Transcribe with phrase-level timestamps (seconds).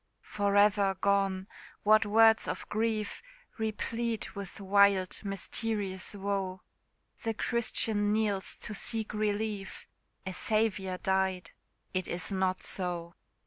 [0.23, 1.45] For ever gone!
[1.83, 3.21] what words of grief
[3.59, 6.61] Replete with wild mysterious woe!
[7.21, 9.85] The Christian kneels to seek relief
[10.25, 11.51] A Saviour died
[11.93, 13.13] It is not so.